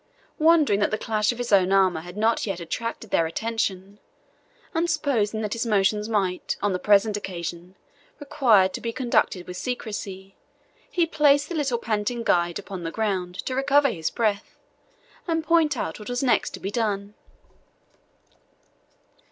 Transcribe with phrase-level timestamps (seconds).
[0.39, 3.99] Wondering that the clash of his own armour had not yet attracted their attention,
[4.73, 7.75] and supposing that his motions might, on the present occasion,
[8.19, 10.35] require to be conducted with secrecy,
[10.89, 14.57] he placed the little panting guide upon the ground to recover his breath,
[15.27, 17.13] and point out what was next to be done.